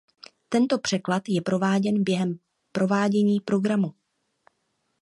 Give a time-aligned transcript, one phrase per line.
[0.49, 2.39] Tento překlad je prováděn během
[2.71, 3.93] provádění programu.